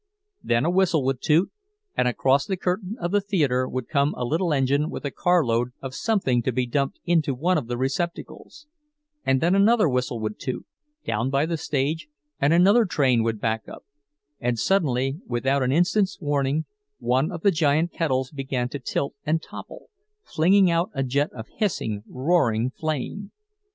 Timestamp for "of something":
5.79-6.41